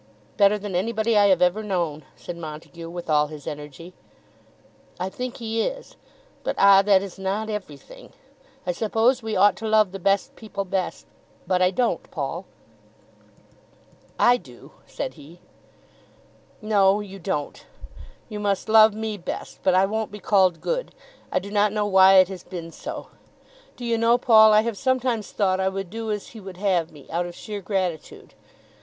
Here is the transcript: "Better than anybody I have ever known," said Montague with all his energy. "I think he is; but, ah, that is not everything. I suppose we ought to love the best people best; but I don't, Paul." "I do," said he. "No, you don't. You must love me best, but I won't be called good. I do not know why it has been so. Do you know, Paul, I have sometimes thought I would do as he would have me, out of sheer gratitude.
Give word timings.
"Better 0.35 0.57
than 0.57 0.73
anybody 0.73 1.15
I 1.15 1.27
have 1.27 1.43
ever 1.43 1.61
known," 1.61 2.05
said 2.15 2.35
Montague 2.35 2.89
with 2.89 3.07
all 3.07 3.27
his 3.27 3.45
energy. 3.45 3.93
"I 4.99 5.09
think 5.09 5.37
he 5.37 5.61
is; 5.61 5.95
but, 6.43 6.55
ah, 6.57 6.81
that 6.81 7.03
is 7.03 7.19
not 7.19 7.51
everything. 7.51 8.11
I 8.65 8.71
suppose 8.71 9.21
we 9.21 9.35
ought 9.35 9.55
to 9.57 9.67
love 9.67 9.91
the 9.91 9.99
best 9.99 10.35
people 10.35 10.65
best; 10.65 11.05
but 11.45 11.61
I 11.61 11.69
don't, 11.69 12.09
Paul." 12.09 12.47
"I 14.17 14.37
do," 14.37 14.71
said 14.87 15.13
he. 15.13 15.39
"No, 16.63 16.99
you 16.99 17.19
don't. 17.19 17.63
You 18.27 18.39
must 18.39 18.69
love 18.69 18.95
me 18.95 19.17
best, 19.17 19.59
but 19.61 19.75
I 19.75 19.85
won't 19.85 20.09
be 20.11 20.17
called 20.19 20.61
good. 20.61 20.95
I 21.31 21.37
do 21.37 21.51
not 21.51 21.71
know 21.71 21.85
why 21.85 22.15
it 22.15 22.27
has 22.27 22.41
been 22.43 22.71
so. 22.71 23.09
Do 23.75 23.85
you 23.85 23.99
know, 23.99 24.17
Paul, 24.17 24.51
I 24.51 24.61
have 24.61 24.79
sometimes 24.79 25.31
thought 25.31 25.59
I 25.59 25.69
would 25.69 25.91
do 25.91 26.09
as 26.09 26.29
he 26.29 26.39
would 26.39 26.57
have 26.57 26.91
me, 26.91 27.07
out 27.11 27.27
of 27.27 27.35
sheer 27.35 27.61
gratitude. 27.61 28.33